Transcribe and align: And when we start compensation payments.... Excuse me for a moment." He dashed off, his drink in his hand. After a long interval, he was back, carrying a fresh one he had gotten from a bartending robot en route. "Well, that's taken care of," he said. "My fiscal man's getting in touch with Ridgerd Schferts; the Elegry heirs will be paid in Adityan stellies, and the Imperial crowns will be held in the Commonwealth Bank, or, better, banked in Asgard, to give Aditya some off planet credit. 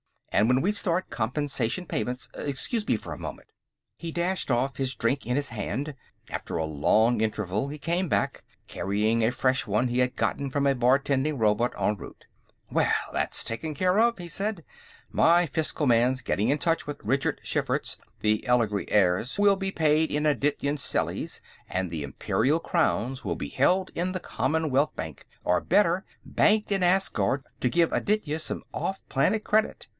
And 0.33 0.47
when 0.47 0.61
we 0.61 0.71
start 0.71 1.09
compensation 1.11 1.85
payments.... 1.85 2.29
Excuse 2.33 2.87
me 2.87 2.95
for 2.95 3.11
a 3.13 3.19
moment." 3.19 3.49
He 3.97 4.11
dashed 4.11 4.49
off, 4.49 4.77
his 4.77 4.95
drink 4.95 5.27
in 5.27 5.35
his 5.35 5.49
hand. 5.49 5.93
After 6.31 6.55
a 6.55 6.63
long 6.65 7.19
interval, 7.21 7.67
he 7.67 7.79
was 7.85 8.07
back, 8.07 8.43
carrying 8.67 9.23
a 9.23 9.31
fresh 9.31 9.67
one 9.67 9.89
he 9.89 9.99
had 9.99 10.15
gotten 10.15 10.49
from 10.49 10.65
a 10.65 10.73
bartending 10.73 11.37
robot 11.37 11.73
en 11.77 11.97
route. 11.97 12.25
"Well, 12.71 12.91
that's 13.13 13.43
taken 13.43 13.75
care 13.75 13.99
of," 13.99 14.17
he 14.17 14.29
said. 14.29 14.63
"My 15.11 15.45
fiscal 15.45 15.85
man's 15.85 16.21
getting 16.23 16.47
in 16.49 16.57
touch 16.57 16.87
with 16.87 17.03
Ridgerd 17.03 17.41
Schferts; 17.43 17.97
the 18.21 18.43
Elegry 18.47 18.89
heirs 18.89 19.37
will 19.37 19.57
be 19.57 19.69
paid 19.71 20.11
in 20.11 20.23
Adityan 20.23 20.77
stellies, 20.79 21.41
and 21.69 21.91
the 21.91 22.03
Imperial 22.03 22.59
crowns 22.61 23.25
will 23.25 23.35
be 23.35 23.49
held 23.49 23.91
in 23.95 24.13
the 24.13 24.19
Commonwealth 24.21 24.95
Bank, 24.95 25.27
or, 25.43 25.59
better, 25.61 26.05
banked 26.25 26.71
in 26.71 26.81
Asgard, 26.81 27.43
to 27.59 27.69
give 27.69 27.91
Aditya 27.93 28.39
some 28.39 28.63
off 28.73 29.03
planet 29.09 29.43
credit. 29.43 29.87